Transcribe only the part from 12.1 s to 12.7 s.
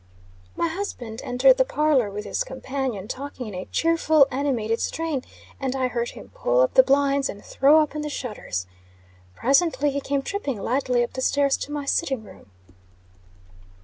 room.